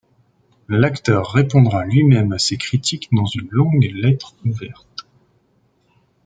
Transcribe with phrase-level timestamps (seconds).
[0.67, 5.05] L'acteur répondra lui-même à ces critiques dans une longue lettre ouverte.